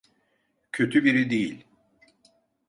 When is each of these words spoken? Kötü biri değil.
Kötü 0.71 1.03
biri 1.03 1.29
değil. 1.29 1.65